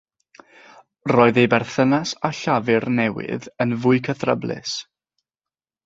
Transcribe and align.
Roedd 1.11 1.37
ei 1.41 1.51
berthynas 1.53 2.15
â 2.29 2.33
Llafur 2.39 2.89
Newydd 2.97 3.49
yn 3.67 3.79
fwy 3.85 4.05
cythryblus. 4.11 4.79